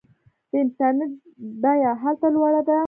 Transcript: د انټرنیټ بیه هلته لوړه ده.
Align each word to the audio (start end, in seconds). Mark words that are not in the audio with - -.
د 0.49 0.53
انټرنیټ 0.61 1.11
بیه 1.61 1.91
هلته 2.01 2.27
لوړه 2.35 2.61
ده. 2.67 2.77